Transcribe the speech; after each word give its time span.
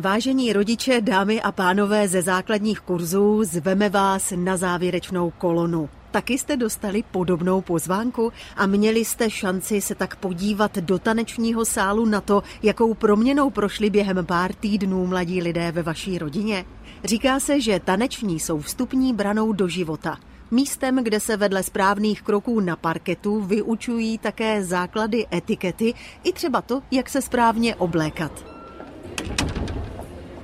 Vážení 0.00 0.52
rodiče, 0.52 1.00
dámy 1.00 1.42
a 1.42 1.52
pánové 1.52 2.08
ze 2.08 2.22
základních 2.22 2.80
kurzů, 2.80 3.44
zveme 3.44 3.88
vás 3.88 4.32
na 4.36 4.56
závěrečnou 4.56 5.30
kolonu. 5.30 5.88
Taky 6.10 6.38
jste 6.38 6.56
dostali 6.56 7.04
podobnou 7.10 7.60
pozvánku 7.60 8.32
a 8.56 8.66
měli 8.66 9.04
jste 9.04 9.30
šanci 9.30 9.80
se 9.80 9.94
tak 9.94 10.16
podívat 10.16 10.78
do 10.78 10.98
tanečního 10.98 11.64
sálu 11.64 12.06
na 12.06 12.20
to, 12.20 12.42
jakou 12.62 12.94
proměnou 12.94 13.50
prošli 13.50 13.90
během 13.90 14.26
pár 14.26 14.52
týdnů 14.52 15.06
mladí 15.06 15.42
lidé 15.42 15.72
ve 15.72 15.82
vaší 15.82 16.18
rodině? 16.18 16.64
Říká 17.04 17.40
se, 17.40 17.60
že 17.60 17.80
taneční 17.80 18.40
jsou 18.40 18.60
vstupní 18.60 19.14
branou 19.14 19.52
do 19.52 19.68
života. 19.68 20.18
Místem, 20.50 21.04
kde 21.04 21.20
se 21.20 21.36
vedle 21.36 21.62
správných 21.62 22.22
kroků 22.22 22.60
na 22.60 22.76
parketu 22.76 23.40
vyučují 23.40 24.18
také 24.18 24.64
základy 24.64 25.26
etikety 25.32 25.94
i 26.24 26.32
třeba 26.32 26.62
to, 26.62 26.82
jak 26.90 27.08
se 27.08 27.22
správně 27.22 27.74
oblékat. 27.74 28.59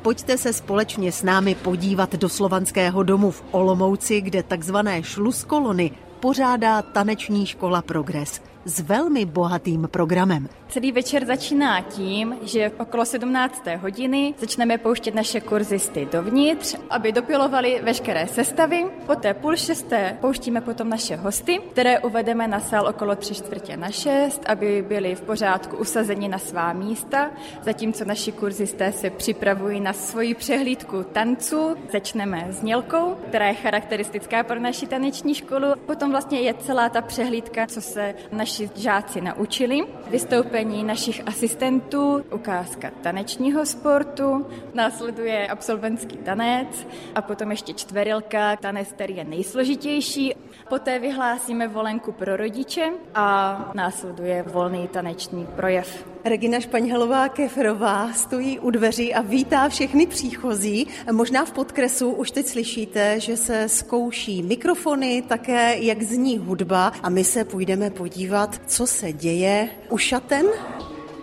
Pojďte 0.07 0.39
se 0.39 0.53
společně 0.53 1.13
s 1.13 1.23
námi 1.23 1.55
podívat 1.55 2.15
do 2.15 2.29
slovanského 2.29 3.03
domu 3.03 3.31
v 3.31 3.45
Olomouci, 3.51 4.21
kde 4.21 4.43
takzvané 4.43 5.03
šluskolony 5.03 5.91
pořádá 6.27 6.83
taneční 6.83 7.47
škola 7.47 7.83
Progres 7.83 8.41
s 8.67 8.81
velmi 8.81 9.25
bohatým 9.25 9.89
programem. 9.91 10.49
Celý 10.69 10.93
večer 10.93 11.27
začíná 11.27 11.81
tím, 11.81 12.37
že 12.43 12.73
okolo 12.79 13.05
17. 13.05 13.63
hodiny 13.81 14.35
začneme 14.39 14.79
pouštět 14.79 15.15
naše 15.15 15.41
kurzisty 15.41 16.09
dovnitř, 16.13 16.77
aby 16.91 17.13
dopilovali 17.13 17.81
veškeré 17.83 18.27
sestavy. 18.27 18.87
Poté 19.07 19.35
půl 19.35 19.57
šesté 19.57 20.19
pouštíme 20.21 20.61
potom 20.61 20.89
naše 20.89 21.17
hosty, 21.17 21.61
které 21.71 21.99
uvedeme 21.99 22.49
na 22.49 22.61
sál 22.61 22.87
okolo 22.87 23.17
tři 23.17 23.35
čtvrtě 23.35 23.77
na 23.77 23.91
šest, 23.91 24.43
aby 24.47 24.85
byli 24.89 25.15
v 25.15 25.21
pořádku 25.21 25.77
usazeni 25.77 26.29
na 26.29 26.39
svá 26.39 26.73
místa, 26.73 27.31
zatímco 27.63 28.05
naši 28.05 28.33
kurzisté 28.33 28.93
se 28.93 29.11
připravují 29.11 29.81
na 29.81 29.93
svoji 29.93 30.35
přehlídku 30.35 31.03
tanců. 31.13 31.77
Začneme 31.93 32.47
s 32.51 32.63
nělkou, 32.63 33.17
která 33.29 33.47
je 33.47 33.55
charakteristická 33.55 34.43
pro 34.43 34.61
naši 34.61 34.87
taneční 34.87 35.35
školu. 35.35 35.67
Potom 35.87 36.13
vlastně 36.17 36.41
je 36.41 36.55
celá 36.55 36.89
ta 36.89 37.03
přehlídka, 37.03 37.67
co 37.67 37.81
se 37.81 38.15
naši 38.33 38.71
žáci 38.75 39.21
naučili. 39.21 39.81
Vystoupení 40.11 40.85
našich 40.85 41.29
asistentů, 41.29 42.25
ukázka 42.33 42.91
tanečního 43.03 43.67
sportu, 43.67 44.47
následuje 44.75 45.49
absolventský 45.49 46.17
tanec 46.17 46.87
a 47.15 47.23
potom 47.23 47.51
ještě 47.51 47.73
čtverilka, 47.73 48.57
tanec, 48.57 48.93
který 48.93 49.17
je 49.17 49.25
nejsložitější. 49.25 50.35
Poté 50.69 50.99
vyhlásíme 50.99 51.69
volenku 51.69 52.13
pro 52.13 52.37
rodiče 52.37 52.93
a 53.15 53.71
následuje 53.75 54.43
volný 54.43 54.89
taneční 54.89 55.47
projev. 55.57 56.16
Regina 56.29 56.61
Španělová 56.61 57.29
Keferová 57.29 58.13
stojí 58.13 58.59
u 58.59 58.71
dveří 58.71 59.15
a 59.15 59.23
vítá 59.23 59.69
všechny 59.69 60.07
příchozí. 60.07 60.87
Možná 61.13 61.45
v 61.45 61.53
podkresu 61.53 62.11
už 62.11 62.31
teď 62.31 62.47
slyšíte, 62.47 63.21
že 63.21 63.37
se 63.37 63.69
zkouší 63.69 64.43
mikrofony, 64.43 65.23
také 65.29 65.79
jak 65.79 66.03
zní 66.03 66.39
hudba 66.39 66.93
a 67.03 67.09
my 67.09 67.25
se 67.25 67.45
půjdeme 67.45 67.91
podívat, 67.91 68.61
co 68.67 68.87
se 68.87 69.13
děje 69.13 69.69
u 69.91 69.99
šaten, 69.99 70.47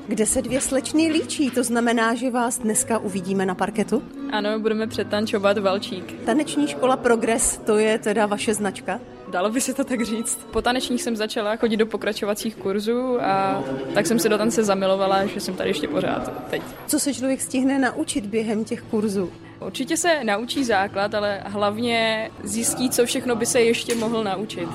kde 0.08 0.26
se 0.26 0.42
dvě 0.42 0.62
slečny 0.62 1.12
líčí. 1.12 1.52
To 1.52 1.64
znamená, 1.64 2.16
že 2.16 2.32
vás 2.32 2.58
dneska 2.58 2.98
uvidíme 2.98 3.46
na 3.46 3.56
parketu? 3.56 4.04
Ano, 4.32 4.60
budeme 4.60 4.88
přetančovat 4.88 5.58
valčík. 5.58 6.26
Taneční 6.26 6.68
škola 6.68 6.98
Progres, 6.98 7.62
to 7.66 7.78
je 7.78 7.98
teda 7.98 8.26
vaše 8.26 8.54
značka? 8.54 9.00
Dalo 9.34 9.50
by 9.50 9.62
se 9.62 9.74
to 9.74 9.84
tak 9.84 10.02
říct. 10.02 10.48
Po 10.52 10.62
tanečních 10.62 11.04
jsem 11.04 11.16
začala 11.16 11.56
chodit 11.56 11.78
do 11.78 11.86
pokračovacích 11.86 12.56
kurzů 12.56 13.22
a 13.22 13.64
tak 13.94 14.06
jsem 14.08 14.20
se 14.20 14.30
do 14.30 14.38
tance 14.38 14.64
zamilovala, 14.64 15.26
že 15.26 15.40
jsem 15.40 15.56
tady 15.56 15.70
ještě 15.70 15.88
pořád 15.88 16.48
teď. 16.50 16.62
Co 16.88 17.00
se 17.00 17.14
člověk 17.14 17.42
stihne 17.42 17.80
naučit 17.80 18.26
během 18.26 18.66
těch 18.66 18.82
kurzů? 18.82 19.32
Určitě 19.66 19.98
se 19.98 20.24
naučí 20.24 20.64
základ, 20.64 21.14
ale 21.14 21.42
hlavně 21.46 22.32
zjistí, 22.44 22.90
co 22.90 23.06
všechno 23.06 23.36
by 23.36 23.46
se 23.46 23.62
ještě 23.62 23.96
mohl 23.96 24.24
naučit. 24.24 24.70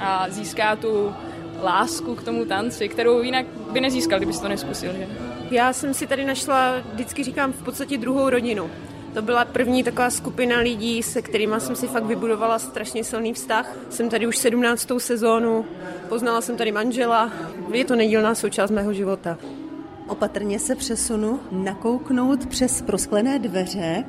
A 0.00 0.26
získá 0.28 0.76
tu 0.76 1.14
lásku 1.62 2.14
k 2.14 2.22
tomu 2.22 2.44
tanci, 2.44 2.88
kterou 2.88 3.22
jinak 3.22 3.46
by 3.46 3.80
nezískal, 3.80 4.18
kdyby 4.18 4.32
to 4.32 4.48
neskusil. 4.48 4.92
Že? 4.92 5.08
Já 5.50 5.72
jsem 5.72 5.94
si 5.94 6.06
tady 6.06 6.24
našla, 6.24 6.74
vždycky 6.92 7.24
říkám, 7.24 7.52
v 7.52 7.62
podstatě 7.62 7.98
druhou 7.98 8.30
rodinu. 8.30 8.70
To 9.16 9.22
byla 9.22 9.44
první 9.44 9.82
taková 9.82 10.10
skupina 10.10 10.58
lidí, 10.58 11.02
se 11.02 11.22
kterými 11.22 11.54
jsem 11.58 11.76
si 11.76 11.86
fakt 11.86 12.04
vybudovala 12.04 12.58
strašně 12.58 13.04
silný 13.04 13.32
vztah. 13.32 13.76
Jsem 13.90 14.08
tady 14.08 14.26
už 14.26 14.36
17. 14.36 14.88
sezónu, 14.98 15.64
poznala 16.08 16.40
jsem 16.40 16.56
tady 16.56 16.72
manžela, 16.72 17.32
je 17.72 17.84
to 17.84 17.96
nedílná 17.96 18.34
součást 18.34 18.70
mého 18.70 18.92
života. 18.92 19.38
Opatrně 20.08 20.58
se 20.58 20.74
přesunu 20.74 21.40
nakouknout 21.52 22.46
přes 22.46 22.82
prosklené 22.82 23.38
dveře 23.38 24.04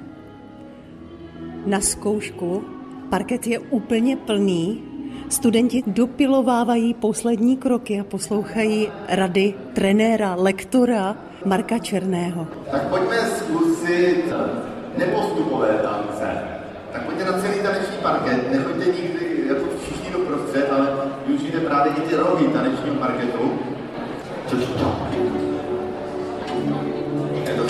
na 1.66 1.82
zkoušku. 1.82 2.64
Parket 3.10 3.48
je 3.48 3.60
úplně 3.60 4.18
plný. 4.18 4.84
Studenti 5.30 5.84
dopilovávají 5.88 6.94
poslední 6.94 7.58
kroky 7.58 8.00
a 8.00 8.04
poslouchají 8.04 8.90
rady 9.08 9.54
trenéra, 9.74 10.36
lektora 10.36 11.18
Marka 11.46 11.78
Černého. 11.80 12.48
Tak 12.72 12.88
pojďme 12.90 13.18
zkusit 13.18 14.24
nepostupové 14.98 15.68
tance. 15.68 16.44
Tak 16.92 17.06
pojďte 17.06 17.26
na 17.26 17.40
celý 17.40 17.60
taneční 17.60 17.98
parket, 18.02 18.52
nechoďte 18.52 18.86
nikdy 18.86 19.48
jako 19.48 19.66
všichni 19.82 20.12
do 20.12 20.20
prostřed, 20.20 20.72
ale 20.72 20.88
využijte 21.28 21.60
právě 21.60 21.94
i 21.98 22.02
ty 22.02 22.16
rohy 22.16 22.48
tanečního 22.48 22.96
parketu. 22.96 23.60
Čau. 24.50 24.58
Je 27.44 27.54
to. 27.54 27.64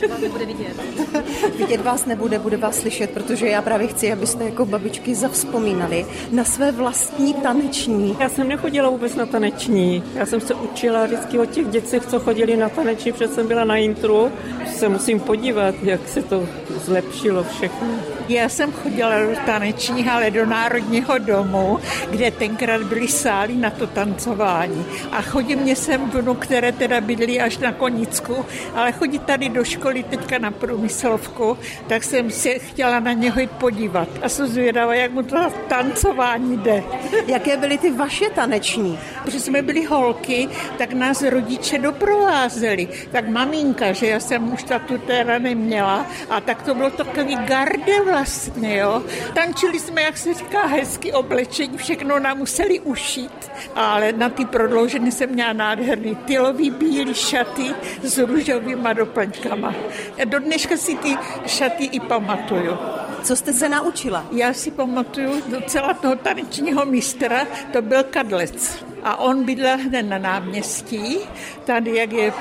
Že 0.00 0.06
vás 0.08 0.20
nebude 0.20 0.46
vidět. 0.46 0.76
vidět 1.58 1.80
vás 1.80 2.06
nebude, 2.06 2.38
bude 2.38 2.56
vás 2.56 2.76
slyšet, 2.76 3.10
protože 3.10 3.46
já 3.46 3.62
právě 3.62 3.86
chci, 3.86 4.12
abyste 4.12 4.44
jako 4.44 4.66
babičky 4.66 5.14
zavzpomínali 5.14 6.06
na 6.30 6.44
své 6.44 6.72
vlastní 6.72 7.34
taneční. 7.34 8.16
Já 8.20 8.28
jsem 8.28 8.48
nechodila 8.48 8.90
vůbec 8.90 9.14
na 9.14 9.26
taneční. 9.26 10.02
Já 10.14 10.26
jsem 10.26 10.40
se 10.40 10.54
učila 10.54 11.06
vždycky 11.06 11.38
od 11.38 11.50
těch 11.50 11.66
dětcích, 11.68 12.06
co 12.06 12.20
chodili 12.20 12.56
na 12.56 12.68
taneční, 12.68 13.12
protože 13.12 13.28
jsem 13.28 13.48
byla 13.48 13.64
na 13.64 13.76
intru. 13.76 14.32
Se 14.66 14.88
musím 14.88 15.20
podívat, 15.20 15.74
jak 15.82 16.08
se 16.08 16.22
to 16.22 16.48
zlepšilo 16.84 17.44
všechno. 17.44 18.15
Já 18.28 18.48
jsem 18.48 18.72
chodila 18.72 19.18
do 19.18 19.36
tanečních, 19.46 20.08
ale 20.08 20.30
do 20.30 20.46
Národního 20.46 21.18
domu, 21.18 21.78
kde 22.10 22.30
tenkrát 22.30 22.82
byly 22.82 23.08
sály 23.08 23.54
na 23.54 23.70
to 23.70 23.86
tancování. 23.86 24.86
A 25.12 25.22
chodí 25.22 25.56
mě 25.56 25.76
sem 25.76 26.10
vnuk, 26.10 26.38
které 26.38 26.72
teda 26.72 27.00
bydlí 27.00 27.40
až 27.40 27.58
na 27.58 27.72
Konicku, 27.72 28.44
ale 28.74 28.92
chodí 28.92 29.18
tady 29.18 29.48
do 29.48 29.64
školy 29.64 30.02
teďka 30.02 30.38
na 30.38 30.50
průmyslovku, 30.50 31.58
tak 31.86 32.04
jsem 32.04 32.30
se 32.30 32.58
chtěla 32.58 33.00
na 33.00 33.12
něho 33.12 33.40
jít 33.40 33.50
podívat. 33.50 34.08
A 34.22 34.28
jsem 34.28 34.46
zvědavá, 34.46 34.94
jak 34.94 35.12
mu 35.12 35.22
to 35.22 35.36
tancování 35.68 36.56
jde. 36.58 36.84
Jaké 37.26 37.56
byly 37.56 37.78
ty 37.78 37.90
vaše 37.90 38.30
taneční? 38.30 38.98
Protože 39.24 39.40
jsme 39.40 39.62
byli 39.62 39.84
holky, 39.84 40.48
tak 40.78 40.92
nás 40.92 41.22
rodiče 41.22 41.78
doprovázeli. 41.78 42.88
Tak 43.12 43.28
maminka, 43.28 43.92
že 43.92 44.06
já 44.06 44.20
jsem 44.20 44.52
už 44.52 44.64
tu 44.86 44.98
teda 44.98 45.38
neměla, 45.38 46.06
a 46.30 46.40
tak 46.40 46.62
to 46.62 46.74
bylo 46.74 46.90
takový 46.90 47.36
garde 47.36 47.92
vlastně, 48.16 48.76
jo. 48.76 49.02
Tančili 49.34 49.80
jsme, 49.80 50.02
jak 50.02 50.18
se 50.18 50.34
říká, 50.34 50.66
hezky 50.66 51.12
oblečení, 51.12 51.78
všechno 51.78 52.18
nám 52.18 52.38
museli 52.38 52.80
ušít, 52.80 53.50
ale 53.74 54.12
na 54.12 54.28
ty 54.28 54.44
prodloužené 54.44 55.12
jsem 55.12 55.30
měla 55.30 55.52
nádherný 55.52 56.14
tylový 56.14 56.70
bílý 56.70 57.14
šaty 57.14 57.74
s 58.02 58.18
růžovýma 58.18 58.92
doplňkama. 58.92 59.74
Já 60.16 60.24
do 60.24 60.38
dneška 60.38 60.76
si 60.76 60.96
ty 60.96 61.16
šaty 61.46 61.84
i 61.84 62.00
pamatuju. 62.00 62.78
Co 63.22 63.36
jste 63.36 63.52
se 63.52 63.68
naučila? 63.68 64.26
Já 64.32 64.52
si 64.52 64.70
pamatuju 64.70 65.42
docela 65.48 65.94
toho 65.94 66.16
tanečního 66.16 66.86
mistra, 66.86 67.46
to 67.72 67.82
byl 67.82 68.04
Kadlec. 68.04 68.85
A 69.06 69.16
on 69.16 69.44
bydlel 69.44 69.78
hned 69.78 70.02
na 70.02 70.18
náměstí, 70.18 71.18
tady 71.64 71.96
jak 71.96 72.12
je 72.12 72.32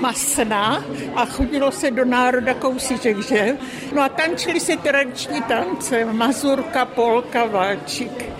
masná 0.00 0.84
a 1.14 1.24
chodilo 1.24 1.72
se 1.72 1.90
do 1.90 2.04
národa 2.04 2.54
kousíček, 2.54 3.22
že? 3.22 3.56
No 3.94 4.02
a 4.02 4.08
tančili 4.08 4.60
se 4.60 4.76
tradiční 4.76 5.42
tance, 5.42 6.04
mazurka, 6.04 6.84
polka, 6.84 7.44
valčík. 7.44 8.31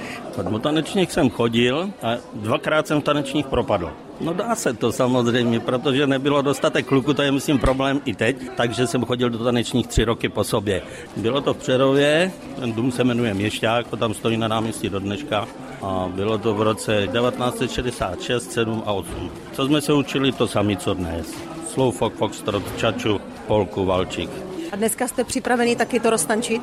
Do 0.50 0.58
tanečních 0.58 1.12
jsem 1.12 1.30
chodil 1.30 1.90
a 2.02 2.16
dvakrát 2.34 2.86
jsem 2.86 3.00
v 3.00 3.04
tanečních 3.04 3.46
propadl. 3.46 3.92
No 4.20 4.32
dá 4.32 4.54
se 4.54 4.72
to 4.72 4.92
samozřejmě, 4.92 5.60
protože 5.60 6.06
nebylo 6.06 6.42
dostatek 6.42 6.86
kluku, 6.86 7.14
to 7.14 7.22
je 7.22 7.32
myslím 7.32 7.58
problém 7.58 8.00
i 8.04 8.14
teď, 8.14 8.36
takže 8.56 8.86
jsem 8.86 9.04
chodil 9.04 9.30
do 9.30 9.44
tanečních 9.44 9.86
tři 9.86 10.04
roky 10.04 10.28
po 10.28 10.44
sobě. 10.44 10.82
Bylo 11.16 11.40
to 11.40 11.54
v 11.54 11.56
Přerově, 11.56 12.32
ten 12.60 12.72
dům 12.72 12.92
se 12.92 13.04
jmenuje 13.04 13.34
Měšťák, 13.34 13.88
to 13.88 13.96
tam 13.96 14.14
stojí 14.14 14.36
na 14.36 14.48
náměstí 14.48 14.88
do 14.88 14.98
dneška 14.98 15.48
a 15.82 16.08
bylo 16.14 16.38
to 16.38 16.54
v 16.54 16.62
roce 16.62 17.08
1966, 17.12 18.52
7 18.52 18.82
a 18.86 18.92
8. 18.92 19.30
Co 19.52 19.66
jsme 19.66 19.80
se 19.80 19.92
učili, 19.92 20.32
to 20.32 20.48
sami 20.48 20.76
co 20.76 20.94
dnes. 20.94 21.34
Slow 21.68 21.94
fox, 21.94 22.18
foxtrot, 22.18 22.76
čaču, 22.76 23.20
polku, 23.46 23.84
valčík. 23.84 24.30
A 24.72 24.76
dneska 24.76 25.08
jste 25.08 25.24
připraveni 25.24 25.76
taky 25.76 26.00
to 26.00 26.10
roztančit? 26.10 26.62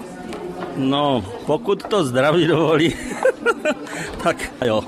No, 0.77 1.25
pokud 1.45 1.83
to 1.83 2.03
zdraví 2.03 2.47
dovolí, 2.47 2.93
tak 4.23 4.37
jo. 4.65 4.83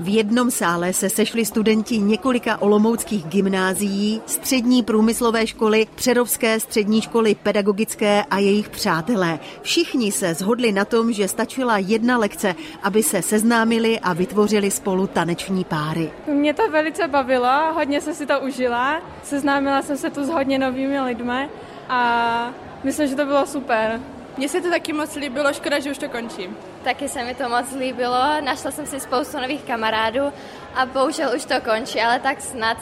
V 0.00 0.08
jednom 0.08 0.50
sále 0.50 0.92
se 0.92 1.10
sešli 1.10 1.44
studenti 1.44 1.98
několika 1.98 2.62
olomouckých 2.62 3.24
gymnázií, 3.24 4.22
střední 4.26 4.82
průmyslové 4.82 5.46
školy, 5.46 5.86
Přerovské 5.94 6.60
střední 6.60 7.00
školy 7.02 7.34
pedagogické 7.34 8.24
a 8.30 8.38
jejich 8.38 8.68
přátelé. 8.68 9.38
Všichni 9.62 10.12
se 10.12 10.34
zhodli 10.34 10.72
na 10.72 10.84
tom, 10.84 11.12
že 11.12 11.28
stačila 11.28 11.78
jedna 11.78 12.18
lekce, 12.18 12.54
aby 12.82 13.02
se 13.02 13.22
seznámili 13.22 14.00
a 14.00 14.12
vytvořili 14.12 14.70
spolu 14.70 15.06
taneční 15.06 15.64
páry. 15.64 16.10
Mě 16.26 16.54
to 16.54 16.70
velice 16.70 17.08
bavilo, 17.08 17.72
hodně 17.74 18.00
jsem 18.00 18.14
si 18.14 18.26
to 18.26 18.40
užila, 18.40 19.02
seznámila 19.22 19.82
jsem 19.82 19.96
se 19.96 20.10
tu 20.10 20.24
s 20.24 20.28
hodně 20.28 20.58
novými 20.58 21.00
lidmi 21.00 21.48
a 21.88 22.50
myslím, 22.84 23.08
že 23.08 23.16
to 23.16 23.24
bylo 23.24 23.46
super. 23.46 24.00
Mně 24.36 24.48
se 24.48 24.60
to 24.60 24.70
taky 24.70 24.92
moc 24.92 25.16
líbilo, 25.16 25.52
škoda, 25.52 25.78
že 25.78 25.90
už 25.90 25.98
to 25.98 26.08
končím. 26.08 26.56
Taky 26.84 27.08
se 27.08 27.24
mi 27.24 27.34
to 27.34 27.48
moc 27.48 27.72
líbilo, 27.78 28.40
našla 28.40 28.70
jsem 28.70 28.86
si 28.86 29.00
spoustu 29.00 29.40
nových 29.40 29.62
kamarádů 29.62 30.32
a 30.74 30.86
bohužel 30.86 31.32
už 31.36 31.44
to 31.44 31.54
končí, 31.60 32.00
ale 32.00 32.18
tak 32.18 32.40
snad 32.40 32.76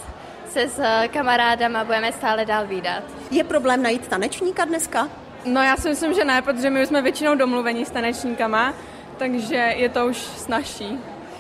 se 0.49 0.69
s 0.69 0.83
kamarádama 1.09 1.85
budeme 1.85 2.13
stále 2.13 2.45
dál 2.45 2.67
výdat. 2.67 3.03
Je 3.31 3.45
problém 3.45 3.83
najít 3.83 4.09
tanečníka 4.09 4.65
dneska? 4.65 5.09
No 5.45 5.63
já 5.63 5.77
si 5.77 5.89
myslím, 5.89 6.15
že 6.15 6.25
ne, 6.25 6.43
protože 6.43 6.71
my 6.71 6.83
už 6.83 6.89
jsme 6.89 7.03
většinou 7.03 7.35
domluvení 7.35 7.85
s 7.85 7.91
tanečníkama, 7.91 8.75
takže 9.19 9.57
je 9.57 9.89
to 9.89 10.07
už 10.07 10.17
snažší. 10.17 10.99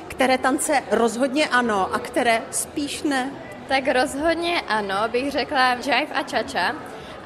Které 0.09 0.38
tance 0.38 0.82
rozhodně 0.91 1.49
ano 1.49 1.94
a 1.94 1.99
které 1.99 2.43
spíš 2.50 3.03
ne? 3.03 3.31
Tak 3.69 3.88
rozhodně 3.88 4.61
ano, 4.69 4.97
bych 5.09 5.31
řekla 5.31 5.75
jive 5.75 6.14
a 6.14 6.23
čača. 6.23 6.75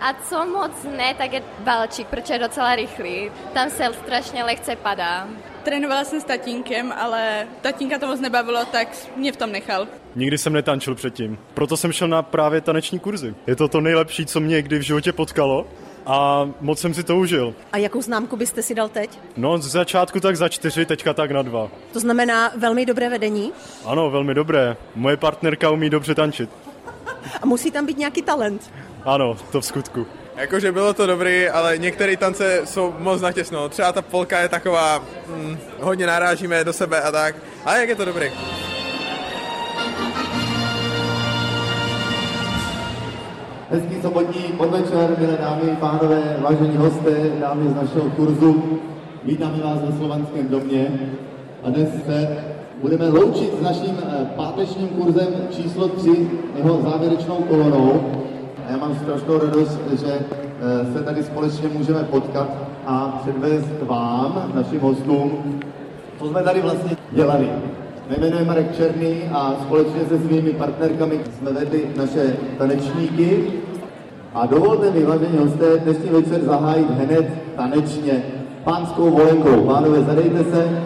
A 0.00 0.14
co 0.28 0.46
moc 0.46 0.70
ne, 0.96 1.14
tak 1.14 1.32
je 1.32 1.42
balčík, 1.60 2.06
protože 2.06 2.34
je 2.34 2.38
docela 2.38 2.76
rychlý. 2.76 3.30
Tam 3.54 3.70
se 3.70 3.84
strašně 4.04 4.44
lehce 4.44 4.76
padá. 4.76 5.28
Trénovala 5.62 6.04
jsem 6.04 6.20
s 6.20 6.24
tatínkem, 6.24 6.92
ale 6.98 7.46
tatínka 7.60 7.98
to 7.98 8.06
moc 8.06 8.20
nebavilo, 8.20 8.64
tak 8.64 8.88
mě 9.16 9.32
v 9.32 9.36
tom 9.36 9.52
nechal. 9.52 9.88
Nikdy 10.14 10.38
jsem 10.38 10.52
netančil 10.52 10.94
předtím, 10.94 11.38
proto 11.54 11.76
jsem 11.76 11.92
šel 11.92 12.08
na 12.08 12.22
právě 12.22 12.60
taneční 12.60 12.98
kurzy. 12.98 13.34
Je 13.46 13.56
to 13.56 13.68
to 13.68 13.80
nejlepší, 13.80 14.26
co 14.26 14.40
mě 14.40 14.62
kdy 14.62 14.78
v 14.78 14.82
životě 14.82 15.12
potkalo 15.12 15.66
a 16.06 16.48
moc 16.60 16.78
jsem 16.80 16.94
si 16.94 17.02
to 17.02 17.16
užil. 17.16 17.54
A 17.72 17.78
jakou 17.78 18.02
známku 18.02 18.36
byste 18.36 18.62
si 18.62 18.74
dal 18.74 18.88
teď? 18.88 19.18
No, 19.36 19.58
z 19.58 19.66
začátku 19.70 20.20
tak 20.20 20.36
za 20.36 20.48
čtyři, 20.48 20.86
teďka 20.86 21.14
tak 21.14 21.30
na 21.30 21.42
dva. 21.42 21.68
To 21.92 22.00
znamená 22.00 22.50
velmi 22.56 22.86
dobré 22.86 23.08
vedení? 23.08 23.52
Ano, 23.84 24.10
velmi 24.10 24.34
dobré. 24.34 24.76
Moje 24.94 25.16
partnerka 25.16 25.70
umí 25.70 25.90
dobře 25.90 26.14
tančit. 26.14 26.50
A 27.42 27.46
musí 27.46 27.70
tam 27.70 27.86
být 27.86 27.98
nějaký 27.98 28.22
talent? 28.22 28.70
Ano, 29.06 29.36
to 29.52 29.60
v 29.60 29.64
skutku. 29.64 30.06
Jakože 30.36 30.72
bylo 30.72 30.94
to 30.94 31.06
dobrý, 31.06 31.48
ale 31.48 31.78
některé 31.78 32.16
tance 32.16 32.60
jsou 32.64 32.94
moc 32.98 33.20
natěsno. 33.20 33.68
Třeba 33.68 33.92
ta 33.92 34.02
polka 34.02 34.40
je 34.40 34.48
taková, 34.48 35.02
hm, 35.26 35.56
hodně 35.80 36.06
narážíme 36.06 36.64
do 36.64 36.72
sebe 36.72 37.02
a 37.02 37.12
tak. 37.12 37.34
Ale 37.64 37.80
jak 37.80 37.88
je 37.88 37.94
to 37.94 38.04
dobrý? 38.04 38.30
Hezký 43.70 44.02
sobotní 44.02 44.42
podvečer, 44.42 45.16
milé 45.18 45.36
dámy, 45.40 45.76
pánové, 45.80 46.36
vážení 46.40 46.76
hosté, 46.76 47.30
dámy 47.40 47.70
z 47.70 47.74
našeho 47.74 48.10
kurzu. 48.10 48.80
Vítáme 49.24 49.62
vás 49.62 49.78
ve 49.82 49.96
Slovanském 49.96 50.48
domě 50.48 51.10
a 51.64 51.70
dnes 51.70 51.88
se 52.06 52.44
budeme 52.82 53.08
loučit 53.08 53.58
s 53.58 53.62
naším 53.62 53.96
pátečním 54.36 54.88
kurzem 54.88 55.28
číslo 55.50 55.88
3, 55.88 56.30
jeho 56.56 56.82
závěrečnou 56.82 57.36
kolonou. 57.36 58.25
A 58.66 58.70
já 58.70 58.76
mám 58.76 58.94
strašnou 58.94 59.38
radost, 59.38 59.80
že 59.90 60.18
se 60.92 61.02
tady 61.04 61.22
společně 61.22 61.68
můžeme 61.68 62.04
potkat 62.04 62.48
a 62.86 63.20
předvést 63.22 63.82
vám, 63.82 64.52
našim 64.54 64.80
hostům, 64.80 65.60
co 66.18 66.28
jsme 66.28 66.42
tady 66.42 66.60
vlastně 66.60 66.96
dělali. 67.12 67.48
Jmenuji 68.18 68.44
Marek 68.44 68.76
Černý 68.76 69.22
a 69.32 69.54
společně 69.62 70.00
se 70.08 70.18
svými 70.18 70.50
partnerkami 70.50 71.20
jsme 71.38 71.52
vedli 71.52 71.84
naše 71.96 72.36
tanečníky. 72.58 73.46
A 74.34 74.46
dovolte 74.46 74.90
mi, 74.90 75.04
vážení 75.04 75.38
hosté, 75.38 75.78
dnešní 75.78 76.10
večer 76.10 76.44
zahájit 76.44 76.90
hned 76.90 77.26
tanečně 77.56 78.22
pánskou 78.64 79.10
volenkou. 79.10 79.66
Pánové, 79.66 80.02
zadejte 80.02 80.44
se. 80.44 80.82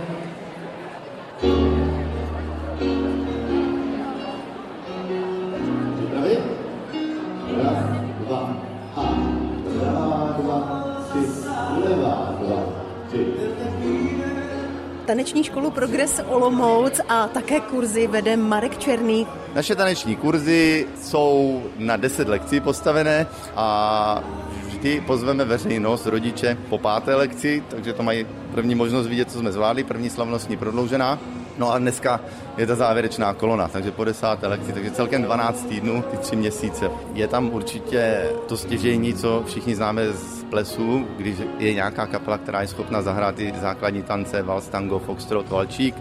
Taneční 15.06 15.44
školu 15.44 15.70
Progres 15.70 16.20
Olomouc 16.28 17.00
a 17.08 17.28
také 17.28 17.60
kurzy 17.60 18.06
vede 18.06 18.36
Marek 18.36 18.78
Černý. 18.78 19.26
Naše 19.54 19.74
taneční 19.74 20.16
kurzy 20.16 20.86
jsou 21.02 21.62
na 21.78 21.96
10 21.96 22.28
lekcí 22.28 22.60
postavené 22.60 23.26
a 23.56 24.22
vždy 24.66 25.00
pozveme 25.06 25.44
veřejnost, 25.44 26.06
rodiče 26.06 26.56
po 26.68 26.78
páté 26.78 27.14
lekci, 27.14 27.62
takže 27.68 27.92
to 27.92 28.02
mají 28.02 28.26
první 28.54 28.74
možnost 28.74 29.06
vidět, 29.06 29.30
co 29.30 29.38
jsme 29.38 29.52
zvládli, 29.52 29.84
první 29.84 30.10
slavnostní 30.10 30.56
prodloužená. 30.56 31.18
No 31.60 31.72
a 31.72 31.78
dneska 31.78 32.20
je 32.56 32.66
ta 32.66 32.74
závěrečná 32.74 33.34
kolona, 33.34 33.68
takže 33.68 33.90
po 33.90 34.04
desáté 34.04 34.46
lekci, 34.46 34.72
takže 34.72 34.90
celkem 34.90 35.22
12 35.22 35.66
týdnů, 35.68 36.04
ty 36.10 36.16
tři 36.16 36.36
měsíce. 36.36 36.90
Je 37.12 37.28
tam 37.28 37.50
určitě 37.52 38.28
to 38.46 38.56
stěžení, 38.56 39.14
co 39.14 39.42
všichni 39.46 39.76
známe 39.76 40.12
z 40.12 40.44
plesu, 40.44 41.06
když 41.16 41.36
je 41.58 41.74
nějaká 41.74 42.06
kapela, 42.06 42.38
která 42.38 42.60
je 42.60 42.68
schopna 42.68 43.02
zahrát 43.02 43.34
ty 43.34 43.52
základní 43.60 44.02
tance, 44.02 44.42
vals, 44.42 44.68
tango, 44.68 44.98
foxtrot, 44.98 45.48
valčík, 45.48 45.94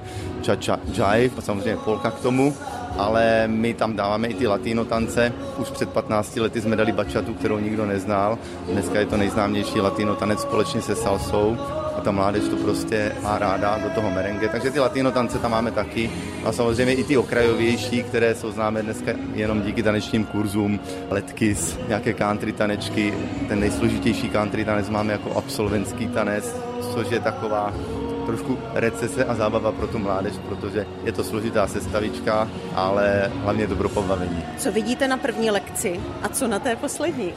cha-cha, 0.45 0.79
jive, 1.15 1.35
a 1.38 1.41
samozřejmě 1.41 1.77
polka 1.77 2.12
k 2.12 2.19
tomu, 2.19 2.53
ale 2.97 3.47
my 3.47 3.73
tam 3.73 3.95
dáváme 3.95 4.27
i 4.27 4.33
ty 4.33 4.47
latino 4.47 4.85
tance. 4.85 5.33
Už 5.57 5.69
před 5.69 5.89
15 5.89 6.35
lety 6.35 6.62
jsme 6.62 6.75
dali 6.75 6.91
bačatu, 6.91 7.33
kterou 7.33 7.59
nikdo 7.59 7.85
neznal. 7.85 8.38
Dneska 8.71 9.00
je 9.00 9.05
to 9.05 9.17
nejznámější 9.17 9.81
latino 9.81 10.15
tanec 10.15 10.41
společně 10.41 10.81
se 10.81 10.95
salsou 10.95 11.57
a 12.00 12.01
ta 12.01 12.12
mládež 12.12 12.44
to 12.44 12.56
prostě 12.56 13.12
má 13.22 13.40
ráda 13.40 13.80
do 13.84 13.90
toho 13.90 14.12
merengue. 14.12 14.50
Takže 14.50 14.72
ty 14.72 14.80
latino 14.80 15.12
tance 15.12 15.40
tam 15.40 15.51
máme 15.51 15.72
taky. 15.72 16.12
A 16.46 16.51
samozřejmě 16.51 16.94
i 16.94 17.04
ty 17.04 17.18
okrajovější, 17.18 18.04
které 18.04 18.36
jsou 18.36 18.51
známé 18.51 18.84
dneska 18.84 19.12
jenom 19.34 19.62
díky 19.62 19.84
tanečním 19.84 20.25
kurzům, 20.25 20.80
letkis, 21.10 21.78
nějaké 21.88 22.13
country 22.13 22.51
tanečky. 22.51 23.13
Ten 23.48 23.60
nejsložitější 23.60 24.30
country 24.30 24.66
tanec 24.66 24.90
máme 24.90 25.12
jako 25.13 25.34
absolventský 25.36 26.07
tanec, 26.07 26.56
což 26.94 27.12
je 27.12 27.20
taková 27.20 27.74
trošku 28.25 28.58
recese 28.74 29.25
a 29.25 29.36
zábava 29.36 29.72
pro 29.72 29.88
tu 29.88 30.00
mládež, 30.00 30.34
protože 30.50 30.86
je 31.03 31.12
to 31.12 31.24
složitá 31.24 31.68
sestavička, 31.68 32.48
ale 32.75 33.32
hlavně 33.44 33.63
je 33.63 33.68
to 33.68 33.75
pro 33.75 33.89
pobavení. 33.89 34.44
Co 34.58 34.72
vidíte 34.72 35.08
na 35.08 35.18
první 35.18 35.51
lekci 35.51 36.00
a 36.24 36.29
co 36.29 36.48
na 36.48 36.60
té 36.60 36.75
poslední? 36.75 37.34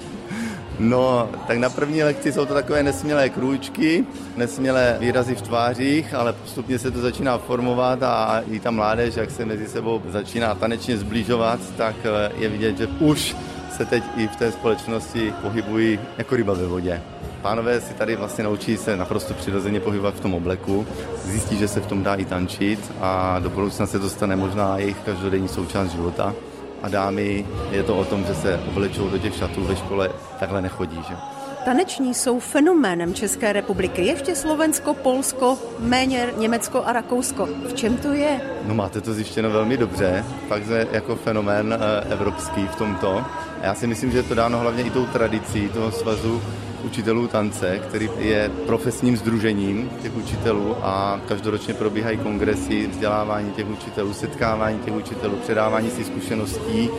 No, 0.78 1.28
tak 1.46 1.58
na 1.58 1.70
první 1.70 2.02
lekci 2.02 2.32
jsou 2.32 2.46
to 2.46 2.54
takové 2.54 2.82
nesmělé 2.82 3.28
krůčky, 3.28 4.04
nesmělé 4.36 4.96
výrazy 5.00 5.34
v 5.34 5.42
tvářích, 5.42 6.14
ale 6.14 6.32
postupně 6.32 6.78
se 6.78 6.90
to 6.90 7.00
začíná 7.00 7.38
formovat 7.38 8.02
a 8.02 8.42
i 8.50 8.60
ta 8.60 8.70
mládež, 8.70 9.16
jak 9.16 9.30
se 9.30 9.44
mezi 9.44 9.68
sebou 9.68 10.02
začíná 10.08 10.54
tanečně 10.54 10.98
zbližovat, 10.98 11.60
tak 11.76 11.96
je 12.36 12.48
vidět, 12.48 12.78
že 12.78 12.86
už 12.86 13.36
se 13.76 13.86
teď 13.86 14.04
i 14.16 14.28
v 14.28 14.36
té 14.36 14.52
společnosti 14.52 15.34
pohybují 15.42 15.98
jako 16.18 16.36
ryba 16.36 16.54
ve 16.54 16.66
vodě. 16.66 17.02
Pánové 17.42 17.80
si 17.80 17.94
tady 17.94 18.16
vlastně 18.16 18.44
naučí 18.44 18.76
se 18.76 18.96
naprosto 18.96 19.34
přirozeně 19.34 19.80
pohybovat 19.80 20.14
v 20.14 20.20
tom 20.20 20.34
obleku, 20.34 20.86
zjistí, 21.24 21.58
že 21.58 21.68
se 21.68 21.80
v 21.80 21.86
tom 21.86 22.02
dá 22.02 22.14
i 22.14 22.24
tančit 22.24 22.92
a 23.00 23.38
do 23.38 23.50
budoucna 23.50 23.86
se 23.86 23.98
to 23.98 24.10
stane 24.10 24.36
možná 24.36 24.78
jejich 24.78 24.96
každodenní 25.04 25.48
součást 25.48 25.90
života. 25.90 26.34
A 26.82 26.88
dámy, 26.88 27.46
je 27.70 27.82
to 27.82 27.96
o 27.96 28.04
tom, 28.04 28.24
že 28.24 28.34
se 28.34 28.60
oblečou 28.68 29.08
do 29.08 29.18
těch 29.18 29.36
šatů 29.36 29.64
ve 29.64 29.76
škole, 29.76 30.10
takhle 30.40 30.62
nechodí, 30.62 30.98
že? 31.08 31.14
Taneční 31.64 32.14
jsou 32.14 32.38
fenoménem 32.38 33.14
České 33.14 33.52
republiky. 33.52 34.06
Ještě 34.06 34.36
Slovensko, 34.36 34.94
Polsko, 34.94 35.58
méně 35.78 36.32
Německo 36.36 36.82
a 36.84 36.92
Rakousko. 36.92 37.48
V 37.68 37.74
čem 37.74 37.96
to 37.96 38.12
je? 38.12 38.40
No 38.64 38.74
máte 38.74 39.00
to 39.00 39.14
zjištěno 39.14 39.50
velmi 39.50 39.76
dobře. 39.76 40.24
Fakt 40.48 40.66
je 40.66 40.86
jako 40.92 41.16
fenomén 41.16 41.78
evropský 42.10 42.66
v 42.66 42.76
tomto. 42.76 43.24
A 43.60 43.66
já 43.66 43.74
si 43.74 43.86
myslím, 43.86 44.10
že 44.10 44.18
je 44.18 44.22
to 44.22 44.34
dáno 44.34 44.58
hlavně 44.58 44.82
i 44.82 44.90
tou 44.90 45.06
tradicí 45.06 45.68
toho 45.68 45.92
svazu 45.92 46.42
učitelů 46.84 47.26
tance, 47.26 47.78
který 47.88 48.08
je 48.18 48.50
profesním 48.66 49.16
združením 49.16 49.90
těch 50.02 50.16
učitelů 50.16 50.76
a 50.82 51.20
každoročně 51.28 51.74
probíhají 51.74 52.18
kongresy, 52.18 52.86
vzdělávání 52.86 53.50
těch 53.50 53.68
učitelů, 53.68 54.12
setkávání 54.12 54.78
těch 54.78 54.94
učitelů, 54.94 55.36
předávání 55.36 55.90
si 55.90 56.04
zkušeností 56.04 56.90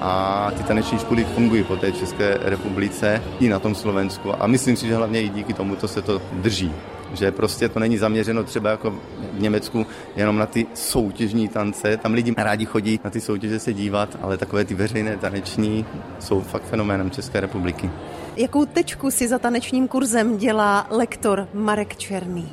a 0.00 0.50
ty 0.56 0.62
taneční 0.62 0.98
školy 0.98 1.24
fungují 1.24 1.62
po 1.64 1.76
té 1.76 1.92
České 1.92 2.38
republice 2.42 3.22
i 3.40 3.48
na 3.48 3.58
tom 3.58 3.74
Slovensku 3.74 4.42
a 4.42 4.46
myslím 4.46 4.76
si, 4.76 4.86
že 4.86 4.96
hlavně 4.96 5.22
i 5.22 5.28
díky 5.28 5.52
tomuto 5.52 5.88
se 5.88 6.02
to 6.02 6.22
drží 6.32 6.72
že 7.14 7.32
prostě 7.32 7.68
to 7.68 7.78
není 7.78 7.98
zaměřeno 7.98 8.44
třeba 8.44 8.70
jako 8.70 8.90
v 9.32 9.40
Německu 9.40 9.86
jenom 10.16 10.38
na 10.38 10.46
ty 10.46 10.66
soutěžní 10.74 11.48
tance. 11.48 11.96
Tam 11.96 12.14
lidi 12.14 12.34
rádi 12.36 12.64
chodí 12.64 13.00
na 13.04 13.10
ty 13.10 13.20
soutěže 13.20 13.58
se 13.58 13.72
dívat, 13.72 14.18
ale 14.22 14.36
takové 14.38 14.64
ty 14.64 14.74
veřejné 14.74 15.16
taneční 15.16 15.86
jsou 16.18 16.40
fakt 16.40 16.64
fenoménem 16.64 17.10
České 17.10 17.40
republiky. 17.40 17.90
Jakou 18.36 18.64
tečku 18.64 19.10
si 19.10 19.28
za 19.28 19.38
tanečním 19.38 19.88
kurzem 19.88 20.38
dělá 20.38 20.86
lektor 20.90 21.48
Marek 21.54 21.96
Černý? 21.96 22.52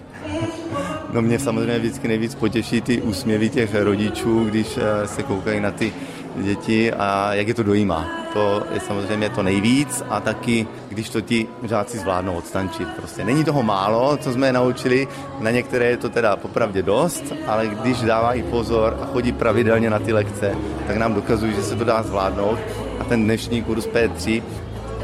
No 1.13 1.21
mě 1.21 1.39
samozřejmě 1.39 1.79
vždycky 1.79 2.07
nejvíc 2.07 2.35
potěší 2.35 2.81
ty 2.81 3.01
úsměvy 3.01 3.49
těch 3.49 3.75
rodičů, 3.75 4.45
když 4.45 4.77
eh, 4.77 5.07
se 5.07 5.23
koukají 5.23 5.59
na 5.59 5.71
ty 5.71 5.93
děti 6.35 6.93
a 6.93 7.33
jak 7.33 7.47
je 7.47 7.53
to 7.53 7.63
dojímá. 7.63 8.07
To 8.33 8.63
je 8.73 8.79
samozřejmě 8.79 9.29
to 9.29 9.43
nejvíc 9.43 10.03
a 10.09 10.19
taky, 10.19 10.67
když 10.89 11.09
to 11.09 11.21
ti 11.21 11.47
žáci 11.63 11.97
zvládnou 11.97 12.35
odstančit. 12.35 12.87
Prostě 12.87 13.23
není 13.23 13.43
toho 13.43 13.63
málo, 13.63 14.17
co 14.17 14.33
jsme 14.33 14.47
je 14.47 14.53
naučili, 14.53 15.07
na 15.39 15.51
některé 15.51 15.85
je 15.85 15.97
to 15.97 16.09
teda 16.09 16.35
popravdě 16.35 16.83
dost, 16.83 17.23
ale 17.47 17.67
když 17.67 18.01
dávají 18.01 18.43
pozor 18.43 18.97
a 19.01 19.05
chodí 19.05 19.31
pravidelně 19.31 19.89
na 19.89 19.99
ty 19.99 20.13
lekce, 20.13 20.55
tak 20.87 20.97
nám 20.97 21.13
dokazují, 21.13 21.53
že 21.53 21.63
se 21.63 21.75
to 21.75 21.83
dá 21.83 22.03
zvládnout 22.03 22.59
a 22.99 23.03
ten 23.03 23.23
dnešní 23.23 23.63
kurz 23.63 23.87
P3 23.87 24.43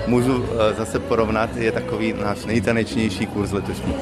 můžu 0.08 0.46
eh, 0.46 0.74
zase 0.74 1.00
porovnat, 1.00 1.56
je 1.56 1.72
takový 1.72 2.14
náš 2.14 2.46
nejtanečnější 2.46 3.28
kurz 3.28 3.52
letošní. 3.52 3.94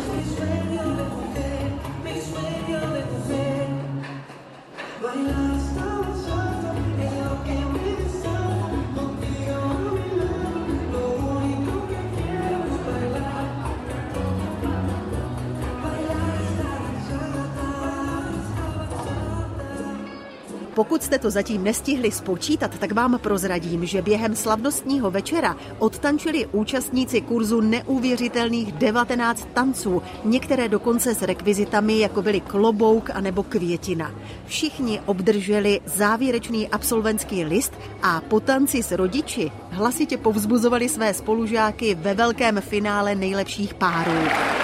Pokud 20.76 21.04
jste 21.04 21.20
to 21.20 21.30
zatím 21.30 21.64
nestihli 21.64 22.12
spočítat, 22.12 22.72
tak 22.80 22.92
vám 22.92 23.20
prozradím, 23.20 23.86
že 23.86 24.02
během 24.02 24.36
slavnostního 24.36 25.12
večera 25.12 25.56
odtančili 25.80 26.46
účastníci 26.52 27.22
kurzu 27.22 27.62
neuvěřitelných 27.62 28.72
19 28.72 29.48
tanců, 29.54 30.02
některé 30.26 30.70
dokonce 30.70 31.16
s 31.16 31.22
rekvizitami, 31.22 32.00
jako 32.00 32.22
byly 32.22 32.42
klobouk 32.42 33.10
a 33.10 33.22
nebo 33.22 33.44
květina. 33.44 34.12
Všichni 34.46 35.00
obdrželi 35.06 35.82
závěrečný 35.86 36.70
absolventský 36.70 37.44
list 37.44 37.74
a 38.02 38.22
po 38.22 38.40
tanci 38.40 38.84
s 38.84 38.92
rodiči 38.92 39.52
hlasitě 39.70 40.18
povzbuzovali 40.18 40.90
své 40.90 41.14
spolužáky 41.14 41.96
ve 41.96 42.14
velkém 42.14 42.62
finále 42.62 43.16
nejlepších 43.16 43.74
párů. 43.74 44.63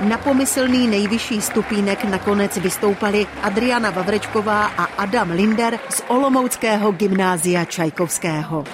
Na 0.00 0.18
pomyslný 0.18 0.88
nejvyšší 0.88 1.40
stupínek 1.40 2.04
nakonec 2.04 2.56
vystoupali 2.56 3.26
Adriana 3.42 3.90
Vavrečková 3.90 4.66
a 4.66 4.84
Adam 4.84 5.30
Linder 5.30 5.78
z 5.88 6.02
Olomouckého 6.08 6.92
gymnázia 6.92 7.64
Čajkovského. 7.64 8.64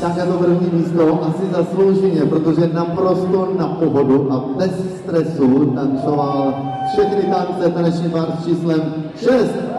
Také 0.00 0.26
to 0.26 0.32
první 0.38 0.70
místo 0.72 1.22
asi 1.24 1.46
zaslouženě, 1.50 2.20
protože 2.20 2.70
naprosto 2.72 3.54
na 3.58 3.68
pohodu 3.68 4.32
a 4.32 4.44
bez 4.56 5.00
stresu 5.00 5.72
tancoval 5.74 6.77
všechny 6.98 7.22
tance 7.22 7.70
taneční 7.70 8.10
pár 8.10 8.26
s 8.40 8.46
číslem 8.46 8.94
6. 9.16 9.30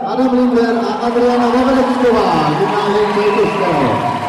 Adam 0.05 0.39
Linder 0.39 0.75
a 0.89 0.93
Adriana 0.93 1.49
Vavrečková, 1.49 2.49
gymnázium 2.59 3.13
Čajkovského. 3.13 4.28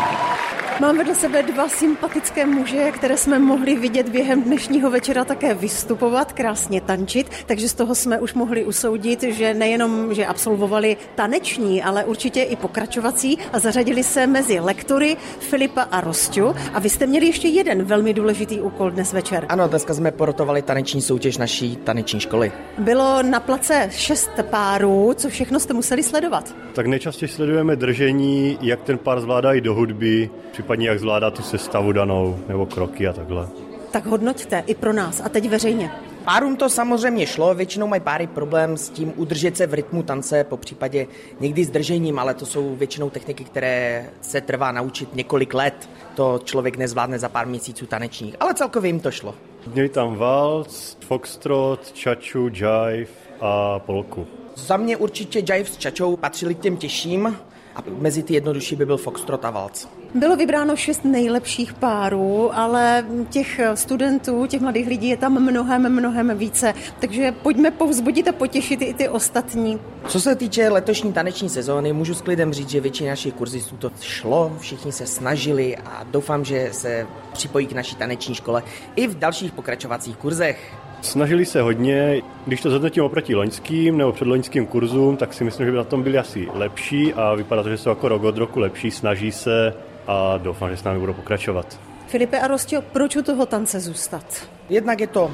Mám 0.81 0.99
vedle 0.99 1.15
sebe 1.15 1.43
dva 1.43 1.69
sympatické 1.69 2.47
muže, 2.47 2.91
které 2.91 3.17
jsme 3.17 3.39
mohli 3.39 3.77
vidět 3.77 4.09
během 4.09 4.43
dnešního 4.43 4.91
večera 4.91 5.25
také 5.25 5.55
vystupovat, 5.55 6.33
krásně 6.33 6.81
tančit, 6.81 7.31
takže 7.47 7.69
z 7.69 7.75
toho 7.75 7.95
jsme 7.95 8.21
už 8.21 8.35
mohli 8.35 8.65
usoudit, 8.65 9.23
že 9.23 9.55
nejenom, 9.55 10.15
že 10.15 10.27
absolvovali 10.27 10.97
taneční, 11.15 11.83
ale 11.83 12.05
určitě 12.05 12.43
i 12.43 12.57
pokračovací 12.57 13.39
a 13.53 13.59
zařadili 13.59 14.03
se 14.03 14.27
mezi 14.27 14.61
lektory 14.61 15.17
Filipa 15.39 15.83
a 15.83 16.01
Rosťu. 16.01 16.55
A 16.75 16.79
vy 16.81 16.89
jste 16.91 17.07
měli 17.07 17.27
ještě 17.27 17.49
jeden 17.49 17.85
velmi 17.85 18.15
důležitý 18.15 18.61
úkol 18.61 18.91
dnes 18.91 19.13
večer. 19.13 19.47
Ano, 19.49 19.69
dneska 19.69 19.95
jsme 19.95 20.11
porotovali 20.11 20.63
taneční 20.63 21.03
soutěž 21.03 21.39
naší 21.39 21.77
taneční 21.77 22.21
školy. 22.21 22.53
Bylo 22.79 23.23
na 23.23 23.41
place 23.41 23.89
šest 23.91 24.31
párů, 24.51 25.13
co 25.17 25.29
všechno 25.29 25.61
jste 25.61 25.75
museli 25.75 26.03
sledovat? 26.03 26.55
Tak 26.73 26.87
nejčastěji 26.87 27.29
sledujeme 27.29 27.77
držení, 27.77 28.59
jak 28.61 28.83
ten 28.83 28.99
pár 28.99 29.21
zvládá 29.21 29.53
i 29.53 29.61
do 29.61 29.75
hudby, 29.75 30.31
případně 30.71 30.89
jak 30.89 31.01
zvládá 31.01 31.31
tu 31.31 31.43
sestavu 31.43 31.93
danou, 31.93 32.39
nebo 32.49 32.67
kroky 32.67 33.09
a 33.09 33.13
takhle. 33.13 33.49
Tak 33.91 34.07
hodnoťte 34.07 34.65
i 34.67 34.75
pro 34.75 34.93
nás 34.93 35.21
a 35.25 35.29
teď 35.29 35.49
veřejně. 35.49 35.91
Párům 36.25 36.57
to 36.57 36.69
samozřejmě 36.69 37.27
šlo, 37.27 37.55
většinou 37.55 37.87
mají 37.87 38.01
páry 38.01 38.27
problém 38.27 38.77
s 38.77 38.89
tím 38.91 39.13
udržet 39.17 39.57
se 39.57 39.67
v 39.67 39.75
rytmu 39.75 40.03
tance, 40.03 40.45
po 40.45 40.57
případě 40.57 41.07
někdy 41.41 41.65
s 41.65 41.71
držením, 41.71 42.19
ale 42.19 42.35
to 42.35 42.47
jsou 42.47 42.77
většinou 42.77 43.11
techniky, 43.11 43.45
které 43.45 44.07
se 44.21 44.41
trvá 44.41 44.73
naučit 44.73 45.15
několik 45.15 45.55
let. 45.55 45.91
To 46.15 46.41
člověk 46.45 46.77
nezvládne 46.77 47.19
za 47.19 47.29
pár 47.29 47.47
měsíců 47.47 47.87
tanečních, 47.87 48.37
ale 48.41 48.55
celkově 48.55 48.89
jim 48.89 49.01
to 49.01 49.11
šlo. 49.11 49.35
Měli 49.75 49.89
tam 49.89 50.15
waltz, 50.17 50.97
foxtrot, 51.01 51.93
čaču, 51.93 52.49
jive 52.49 53.07
a 53.41 53.79
polku. 53.79 54.27
Za 54.55 54.77
mě 54.77 54.97
určitě 54.97 55.39
jive 55.39 55.69
s 55.69 55.77
čačou 55.77 56.17
patřili 56.17 56.55
k 56.55 56.59
těm 56.59 56.77
těžším 56.77 57.37
a 57.77 57.83
mezi 57.99 58.23
ty 58.23 58.35
jednodušší 58.35 58.77
by 58.77 58.87
byl 58.87 58.97
foxtrot 58.97 59.45
a 59.45 59.51
waltz. 59.51 59.89
Bylo 60.15 60.37
vybráno 60.37 60.77
šest 60.77 61.05
nejlepších 61.05 61.75
párů, 61.75 62.51
ale 62.59 63.07
těch 63.31 63.61
studentů, 63.75 64.47
těch 64.47 64.61
mladých 64.61 64.87
lidí 64.87 65.09
je 65.09 65.17
tam 65.17 65.43
mnohem, 65.43 65.93
mnohem 65.93 66.39
více. 66.39 66.75
Takže 67.01 67.33
pojďme 67.33 67.71
povzbudit 67.71 68.29
a 68.29 68.33
potěšit 68.33 68.83
i 68.83 68.95
ty 68.95 69.09
ostatní. 69.09 69.81
Co 70.09 70.21
se 70.21 70.35
týče 70.35 70.69
letošní 70.69 71.13
taneční 71.13 71.49
sezóny, 71.49 71.93
můžu 71.93 72.15
s 72.15 72.23
klidem 72.23 72.53
říct, 72.53 72.71
že 72.71 72.81
většina 72.81 73.11
našich 73.11 73.35
kurzistů 73.35 73.77
to 73.77 73.91
šlo, 74.01 74.57
všichni 74.61 74.93
se 74.93 75.07
snažili 75.07 75.77
a 75.77 76.05
doufám, 76.11 76.45
že 76.45 76.69
se 76.73 77.07
připojí 77.33 77.67
k 77.67 77.73
naší 77.73 77.97
taneční 77.97 78.35
škole 78.35 78.63
i 78.97 79.07
v 79.07 79.19
dalších 79.19 79.53
pokračovacích 79.53 80.17
kurzech. 80.17 80.75
Snažili 81.03 81.47
se 81.47 81.61
hodně, 81.61 82.23
když 82.47 82.61
to 82.61 82.71
zhodnotím 82.71 83.05
oproti 83.05 83.35
loňským 83.35 83.99
nebo 83.99 84.13
předloňským 84.13 84.67
kurzům, 84.67 85.17
tak 85.17 85.35
si 85.35 85.45
myslím, 85.45 85.67
že 85.67 85.73
by 85.73 85.79
na 85.79 85.85
tom 85.85 86.03
byli 86.03 86.19
asi 86.19 86.49
lepší 86.55 87.15
a 87.15 87.35
vypadá 87.35 87.63
to, 87.63 87.69
že 87.69 87.77
jsou 87.77 87.91
jako 87.91 88.09
rok 88.09 88.23
od 88.23 88.37
roku 88.37 88.61
lepší, 88.61 88.91
snaží 88.91 89.33
se 89.33 89.75
a 90.07 90.39
doufám, 90.39 90.71
že 90.71 90.77
s 90.77 90.85
námi 90.85 90.99
budou 90.99 91.13
pokračovat. 91.13 91.81
Filipe 92.07 92.41
a 92.41 92.47
Rostio, 92.47 92.83
proč 92.83 93.17
u 93.17 93.23
toho 93.23 93.47
tance 93.47 93.81
zůstat? 93.81 94.49
Jednak 94.69 95.01
je 95.01 95.07
to 95.07 95.31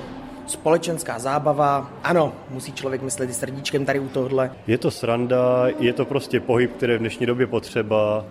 společenská 0.46 1.18
zábava. 1.18 1.90
Ano, 2.04 2.32
musí 2.50 2.72
člověk 2.72 3.02
myslet 3.02 3.30
i 3.30 3.34
srdíčkem 3.34 3.84
tady 3.84 3.98
u 3.98 4.08
tohle. 4.08 4.52
Je 4.66 4.78
to 4.78 4.90
sranda, 4.90 5.66
je 5.78 5.92
to 5.92 6.04
prostě 6.04 6.40
pohyb, 6.40 6.72
který 6.76 6.92
je 6.92 6.98
v 6.98 7.00
dnešní 7.00 7.26
době 7.26 7.46
potřeba. 7.46 8.24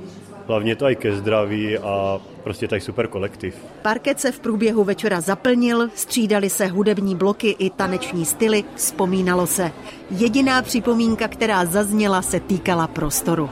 Hlavně 0.48 0.76
to 0.76 0.90
i 0.90 0.96
ke 0.96 1.16
zdraví 1.16 1.78
a 1.78 2.20
prostě 2.44 2.68
tady 2.68 2.82
super 2.82 3.08
kolektiv. 3.08 3.56
Parket 3.82 4.20
se 4.20 4.32
v 4.32 4.40
průběhu 4.40 4.84
večera 4.84 5.22
zaplnil, 5.22 5.90
střídali 5.96 6.50
se 6.50 6.68
hudební 6.68 7.16
bloky 7.16 7.56
i 7.60 7.70
taneční 7.70 8.26
styly, 8.26 8.64
vzpomínalo 8.76 9.48
se. 9.48 9.72
Jediná 10.12 10.62
připomínka, 10.62 11.28
která 11.28 11.66
zazněla, 11.66 12.22
se 12.22 12.40
týkala 12.40 12.88
prostoru. 12.88 13.50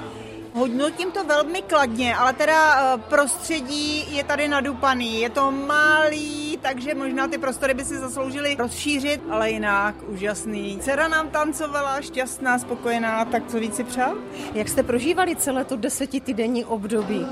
Hodnotím 0.53 1.11
to 1.11 1.23
velmi 1.23 1.61
kladně, 1.61 2.15
ale 2.15 2.33
teda 2.33 2.97
prostředí 2.97 4.15
je 4.15 4.23
tady 4.23 4.47
nadupaný. 4.47 5.21
Je 5.21 5.29
to 5.29 5.51
malý, 5.51 6.42
takže 6.63 6.95
možná 6.95 7.27
ty 7.27 7.37
prostory 7.37 7.73
by 7.73 7.85
si 7.85 7.97
zasloužili 7.97 8.55
rozšířit, 8.59 9.21
ale 9.29 9.51
jinak 9.51 9.95
úžasný. 10.07 10.79
Dcera 10.81 11.07
nám 11.07 11.29
tancovala, 11.29 12.01
šťastná, 12.01 12.59
spokojená, 12.59 13.25
tak 13.25 13.47
co 13.47 13.59
víc 13.59 13.75
si 13.75 13.83
přál? 13.83 14.15
Jak 14.53 14.69
jste 14.69 14.83
prožívali 14.83 15.35
celé 15.35 15.65
to 15.65 15.75
desetitýdenní 15.75 16.65
období? 16.65 17.27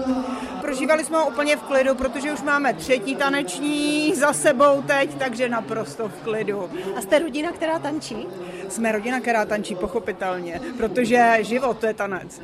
Prožívali 0.61 1.03
jsme 1.03 1.17
ho 1.17 1.27
úplně 1.27 1.55
v 1.55 1.61
klidu, 1.61 1.95
protože 1.95 2.33
už 2.33 2.41
máme 2.41 2.73
třetí 2.73 3.15
taneční 3.15 4.15
za 4.15 4.33
sebou 4.33 4.81
teď, 4.81 5.17
takže 5.17 5.50
naprosto 5.50 6.09
v 6.09 6.23
klidu. 6.23 6.69
A 6.97 7.01
jste 7.01 7.19
rodina, 7.19 7.51
která 7.51 7.79
tančí? 7.79 8.27
Jsme 8.69 8.91
rodina, 8.91 9.19
která 9.19 9.45
tančí 9.45 9.75
pochopitelně, 9.75 10.61
protože 10.77 11.38
život 11.41 11.77
to 11.77 11.85
je 11.85 11.93
tanec. 11.93 12.41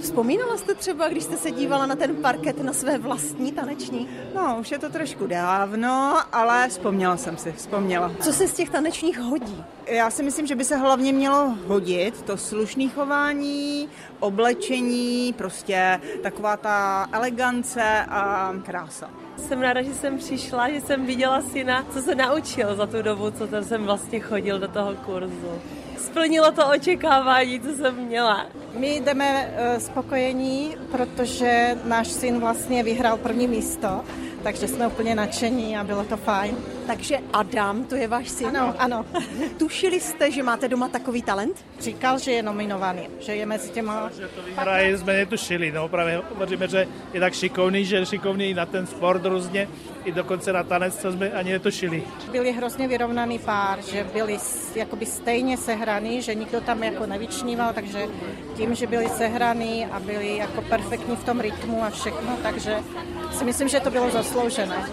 Vzpomínala 0.00 0.56
jste 0.56 0.74
třeba, 0.74 1.08
když 1.08 1.24
jste 1.24 1.36
se 1.36 1.50
dívala 1.50 1.86
na 1.86 1.96
ten 1.96 2.16
parket 2.16 2.62
na 2.62 2.72
své 2.72 2.98
vlastní 2.98 3.52
taneční? 3.52 4.08
No, 4.34 4.56
už 4.60 4.70
je 4.70 4.78
to 4.78 4.88
trošku 4.88 5.26
dávno, 5.26 6.20
ale 6.32 6.68
vzpomněla 6.68 7.16
jsem 7.16 7.36
si, 7.36 7.52
vzpomněla. 7.52 8.10
Co 8.20 8.32
se 8.32 8.48
z 8.48 8.52
těch 8.52 8.70
tanečních 8.70 9.18
hodí? 9.18 9.64
Já 9.86 10.10
si 10.10 10.22
myslím, 10.22 10.46
že 10.46 10.54
by 10.54 10.64
se 10.64 10.76
hlavně 10.76 11.12
mělo 11.12 11.54
hodit 11.66 12.22
to 12.22 12.36
slušné 12.36 12.88
chování, 12.88 13.88
oblečení, 14.20 15.34
prostě 15.38 16.00
taková 16.22 16.56
ta 16.56 17.08
elegance 17.12 18.04
a 18.08 18.52
krása. 18.66 19.10
Jsem 19.36 19.60
ráda, 19.60 19.82
že 19.82 19.94
jsem 19.94 20.18
přišla, 20.18 20.70
že 20.70 20.80
jsem 20.80 21.06
viděla 21.06 21.42
syna, 21.42 21.86
co 21.92 22.02
se 22.02 22.14
naučil 22.14 22.76
za 22.76 22.86
tu 22.86 23.02
dobu, 23.02 23.30
co 23.30 23.46
ten 23.46 23.64
jsem 23.64 23.84
vlastně 23.84 24.20
chodil 24.20 24.58
do 24.58 24.68
toho 24.68 24.94
kurzu. 24.94 25.60
Splnilo 25.98 26.52
to 26.52 26.68
očekávání, 26.68 27.60
co 27.60 27.76
jsem 27.76 27.94
měla. 27.94 28.46
My 28.78 28.96
jdeme 28.96 29.54
uh, 29.74 29.78
spokojení, 29.78 30.76
protože 30.90 31.78
náš 31.84 32.08
syn 32.08 32.40
vlastně 32.40 32.82
vyhrál 32.82 33.16
první 33.16 33.48
místo, 33.48 34.04
takže 34.44 34.68
jsme 34.68 34.86
úplně 34.86 35.14
nadšení 35.14 35.76
a 35.76 35.84
bylo 35.84 36.04
to 36.04 36.16
fajn. 36.16 36.56
Takže 36.86 37.18
Adam, 37.32 37.84
to 37.84 37.94
je 37.94 38.08
váš 38.08 38.28
syn? 38.28 38.46
Ano, 38.46 38.74
ano. 38.78 39.06
Tušili 39.58 40.00
jste, 40.00 40.30
že 40.30 40.42
máte 40.42 40.68
doma 40.68 40.88
takový 40.88 41.22
talent? 41.22 41.64
Říkal, 41.80 42.18
že 42.18 42.32
je 42.32 42.42
nominovaný, 42.42 43.08
že 43.20 43.34
je 43.34 43.46
mezi 43.46 43.70
těma... 43.70 44.10
Hraje 44.56 44.98
jsme 44.98 45.12
netušili, 45.12 45.72
no 45.72 45.88
právě 45.88 46.22
hovoříme, 46.30 46.68
že 46.68 46.88
je 47.12 47.20
tak 47.20 47.34
šikovný, 47.34 47.84
že 47.84 47.96
je 47.96 48.06
šikovný 48.06 48.54
na 48.54 48.66
ten 48.66 48.86
sport 48.86 49.24
různě, 49.24 49.68
i 50.04 50.12
dokonce 50.12 50.52
na 50.52 50.62
tanec, 50.62 50.96
co 50.96 51.12
jsme 51.12 51.30
ani 51.30 51.52
netušili. 51.52 52.02
Byli 52.30 52.52
hrozně 52.52 52.88
vyrovnaný 52.88 53.38
pár, 53.38 53.82
že 53.82 54.06
byli 54.12 54.38
jakoby 54.74 55.06
stejně 55.06 55.56
sehraný, 55.56 56.22
že 56.22 56.34
nikdo 56.34 56.60
tam 56.60 56.82
jako 56.82 57.06
nevyčníval, 57.06 57.72
takže 57.72 58.06
tím, 58.56 58.74
že 58.74 58.86
byli 58.86 59.08
sehraný 59.08 59.86
a 59.86 60.00
byli 60.00 60.36
jako 60.36 60.62
perfektní 60.62 61.16
v 61.16 61.24
tom 61.24 61.40
rytmu 61.40 61.84
a 61.84 61.90
všechno, 61.90 62.38
takže 62.42 62.78
si 63.32 63.44
myslím, 63.44 63.68
že 63.68 63.80
to 63.80 63.90
bylo 63.90 64.10
zasloužené. 64.10 64.88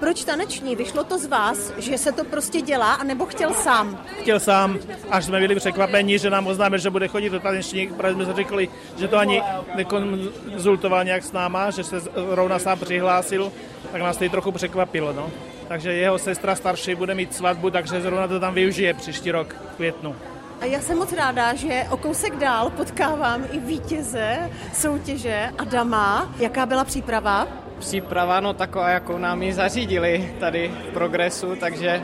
Proč 0.00 0.24
taneční? 0.24 0.76
Vyšlo 0.76 1.04
to 1.04 1.18
z 1.18 1.26
vás, 1.26 1.35
že 1.78 1.98
se 1.98 2.12
to 2.12 2.24
prostě 2.24 2.60
dělá, 2.60 2.94
anebo 2.94 3.26
chtěl 3.26 3.54
sám? 3.54 4.04
Chtěl 4.20 4.40
sám, 4.40 4.78
až 5.10 5.24
jsme 5.24 5.40
byli 5.40 5.54
překvapení, 5.54 6.18
že 6.18 6.30
nám 6.30 6.46
oznámil, 6.46 6.78
že 6.78 6.90
bude 6.90 7.08
chodit 7.08 7.30
do 7.30 7.40
taneční, 7.40 7.86
protože 7.86 8.14
jsme 8.14 8.34
řekli, 8.34 8.68
že 8.96 9.08
to 9.08 9.18
ani 9.18 9.42
nekonzultoval 9.74 11.04
nějak 11.04 11.24
s 11.24 11.32
náma, 11.32 11.70
že 11.70 11.84
se 11.84 11.96
rovna 12.14 12.58
sám 12.58 12.78
přihlásil, 12.78 13.52
tak 13.92 14.02
nás 14.02 14.16
to 14.16 14.24
i 14.24 14.28
trochu 14.28 14.52
překvapilo. 14.52 15.12
No. 15.12 15.30
Takže 15.68 15.92
jeho 15.92 16.18
sestra 16.18 16.54
starší 16.54 16.94
bude 16.94 17.14
mít 17.14 17.34
svatbu, 17.34 17.70
takže 17.70 18.00
zrovna 18.00 18.28
to 18.28 18.40
tam 18.40 18.54
využije 18.54 18.94
příští 18.94 19.30
rok 19.30 19.56
v 19.72 19.76
květnu. 19.76 20.16
A 20.60 20.64
já 20.64 20.80
jsem 20.80 20.98
moc 20.98 21.12
ráda, 21.12 21.54
že 21.54 21.86
o 21.90 21.96
kousek 21.96 22.36
dál 22.36 22.70
potkávám 22.70 23.44
i 23.52 23.58
vítěze 23.58 24.50
soutěže 24.74 25.50
Adama. 25.58 26.34
Jaká 26.38 26.66
byla 26.66 26.84
příprava? 26.84 27.65
Příprava, 27.78 28.40
no 28.40 28.54
taková, 28.54 28.90
jakou 28.90 29.18
nám 29.18 29.42
ji 29.42 29.52
zařídili 29.52 30.34
tady 30.40 30.70
v 30.90 30.92
progresu, 30.92 31.56
takže 31.60 32.02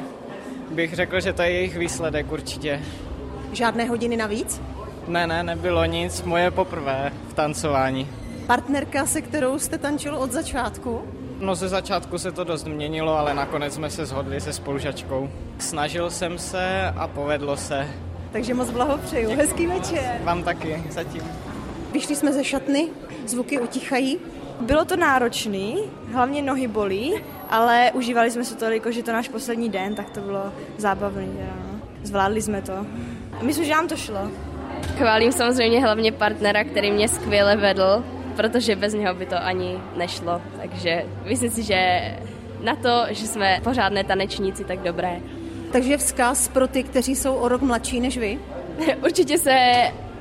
bych 0.71 0.95
řekl, 0.95 1.21
že 1.21 1.33
to 1.33 1.43
je 1.43 1.51
jejich 1.51 1.77
výsledek 1.77 2.33
určitě. 2.33 2.83
Žádné 3.53 3.85
hodiny 3.85 4.17
navíc? 4.17 4.61
Ne, 5.09 5.27
ne, 5.27 5.43
nebylo 5.43 5.85
nic, 5.85 6.23
moje 6.23 6.51
poprvé 6.51 7.13
v 7.29 7.35
tancování. 7.35 8.09
Partnerka, 8.47 9.07
se 9.07 9.21
kterou 9.23 9.59
jste 9.59 9.79
tančil 9.79 10.17
od 10.17 10.33
začátku? 10.33 11.03
No 11.41 11.55
ze 11.55 11.69
začátku 11.69 12.19
se 12.19 12.33
to 12.33 12.45
dost 12.45 12.67
měnilo, 12.67 13.19
ale 13.19 13.35
nakonec 13.35 13.75
jsme 13.75 13.91
se 13.91 14.07
shodli 14.07 14.41
se 14.41 14.53
spolužačkou. 14.53 15.31
Snažil 15.59 16.11
jsem 16.11 16.39
se 16.39 16.93
a 16.97 17.09
povedlo 17.09 17.57
se. 17.57 17.89
Takže 18.33 18.55
moc 18.55 18.71
blahopřeju. 18.71 19.31
Hezký 19.37 19.67
večer. 19.67 20.21
Vám 20.25 20.43
taky, 20.43 20.83
zatím. 20.91 21.23
Vyšli 21.93 22.17
jsme 22.17 22.33
ze 22.33 22.45
šatny, 22.45 22.89
zvuky 23.27 23.61
utichají. 23.61 24.19
Bylo 24.61 24.85
to 24.85 24.97
náročný, 24.97 25.79
hlavně 26.13 26.43
nohy 26.43 26.69
bolí, 26.69 27.15
ale 27.51 27.91
užívali 27.95 28.31
jsme 28.31 28.45
se 28.45 28.57
toliko, 28.57 28.93
že 28.93 29.03
to 29.03 29.13
náš 29.13 29.29
poslední 29.29 29.69
den, 29.69 29.95
tak 29.95 30.11
to 30.11 30.21
bylo 30.21 30.53
zábavný. 30.79 31.29
No. 31.41 31.81
Zvládli 32.03 32.43
jsme 32.43 32.63
to. 32.63 32.87
Myslím, 33.43 33.65
že 33.65 33.73
nám 33.73 33.89
to 33.89 33.97
šlo. 33.97 34.31
Chválím 34.97 35.33
samozřejmě 35.33 35.81
hlavně 35.81 36.13
partnera, 36.13 36.65
který 36.65 36.91
mě 36.91 37.09
skvěle 37.09 37.57
vedl, 37.57 38.05
protože 38.37 38.77
bez 38.77 38.95
něho 38.95 39.15
by 39.15 39.27
to 39.27 39.37
ani 39.45 39.79
nešlo. 39.97 40.43
Takže 40.61 41.05
myslím 41.25 41.51
si, 41.51 41.63
že 41.63 42.01
na 42.63 42.77
to, 42.77 43.05
že 43.11 43.27
jsme 43.27 43.61
pořádné 43.65 44.05
tanečníci, 44.05 44.65
tak 44.65 44.79
dobré. 44.79 45.21
Takže 45.73 45.97
vzkaz 45.97 46.49
pro 46.49 46.69
ty, 46.69 46.83
kteří 46.83 47.17
jsou 47.17 47.35
o 47.35 47.49
rok 47.49 47.63
mladší 47.63 48.01
než 48.01 48.19
vy? 48.19 48.39
Určitě 49.05 49.39
se 49.39 49.59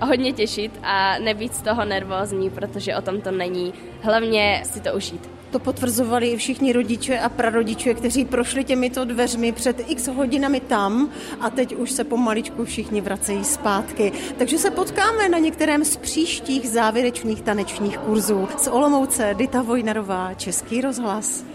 hodně 0.05 0.34
těšit 0.34 0.79
a 0.84 1.20
nebýt 1.20 1.55
z 1.55 1.62
toho 1.62 1.86
nervózní, 1.86 2.50
protože 2.50 2.96
o 2.96 3.01
tom 3.01 3.22
to 3.22 3.31
není. 3.31 3.74
Hlavně 4.01 4.63
si 4.65 4.79
to 4.79 4.93
užít. 4.93 5.29
To 5.51 5.60
potvrzovali 5.60 6.27
i 6.27 6.38
všichni 6.38 6.74
rodiče 6.74 7.20
a 7.20 7.29
prarodiče, 7.29 7.93
kteří 7.93 8.25
prošli 8.25 8.63
těmito 8.63 9.05
dveřmi 9.05 9.51
před 9.51 9.91
x 9.91 10.08
hodinami 10.08 10.60
tam 10.60 11.10
a 11.39 11.50
teď 11.50 11.75
už 11.75 11.91
se 11.91 12.03
pomaličku 12.03 12.65
všichni 12.65 13.01
vracejí 13.01 13.43
zpátky. 13.43 14.12
Takže 14.38 14.58
se 14.58 14.72
potkáme 14.72 15.29
na 15.29 15.38
některém 15.38 15.86
z 15.86 15.98
příštích 15.98 16.70
závěrečných 16.70 17.41
tanečních 17.41 17.97
kurzů. 17.97 18.47
Z 18.58 18.67
Olomouce 18.67 19.36
Dita 19.38 19.62
Vojnarová, 19.62 20.34
Český 20.34 20.82
rozhlas. 20.82 21.50